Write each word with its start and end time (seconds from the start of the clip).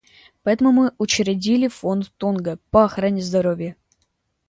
Поэтому 0.41 0.71
мы 0.71 0.93
учредили 0.97 1.67
Фонд 1.67 2.11
Тонга 2.17 2.57
по 2.71 2.85
охране 2.85 3.21
здоровья. 3.21 3.75